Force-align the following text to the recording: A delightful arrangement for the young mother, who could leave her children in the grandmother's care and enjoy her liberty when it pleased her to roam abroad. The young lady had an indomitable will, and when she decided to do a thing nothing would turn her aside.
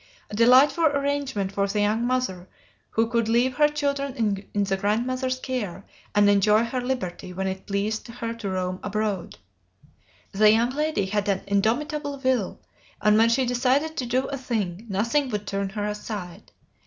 A 0.31 0.35
delightful 0.35 0.85
arrangement 0.87 1.51
for 1.51 1.67
the 1.67 1.81
young 1.81 2.03
mother, 2.07 2.49
who 2.89 3.07
could 3.07 3.29
leave 3.29 3.57
her 3.57 3.67
children 3.67 4.43
in 4.51 4.63
the 4.63 4.75
grandmother's 4.75 5.37
care 5.39 5.85
and 6.15 6.27
enjoy 6.27 6.63
her 6.63 6.81
liberty 6.81 7.33
when 7.33 7.45
it 7.45 7.67
pleased 7.67 8.07
her 8.07 8.33
to 8.33 8.49
roam 8.49 8.79
abroad. 8.81 9.37
The 10.31 10.49
young 10.49 10.71
lady 10.71 11.05
had 11.05 11.29
an 11.29 11.43
indomitable 11.45 12.17
will, 12.17 12.59
and 12.99 13.15
when 13.15 13.29
she 13.29 13.45
decided 13.45 13.95
to 13.97 14.07
do 14.07 14.25
a 14.25 14.39
thing 14.39 14.87
nothing 14.89 15.29
would 15.29 15.45
turn 15.45 15.69
her 15.69 15.85
aside. 15.85 16.51